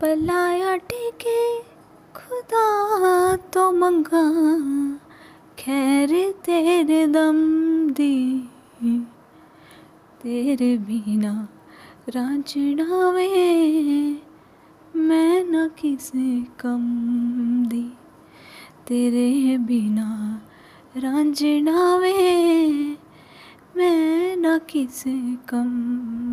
[0.00, 1.62] पलाया टेके
[2.14, 4.24] खुदा तो मंगा,
[5.58, 6.10] खैर
[6.44, 7.38] तेरे दम
[7.90, 8.16] दी।
[10.22, 11.48] तेरे बिना
[12.08, 13.28] रांझना वे
[14.96, 16.84] मैं न किसे कम
[17.66, 17.92] दी।
[18.88, 20.08] तेरे बिना
[20.96, 22.12] रांझना वे
[23.76, 25.72] मैं न किसे कम
[26.10, 26.23] दी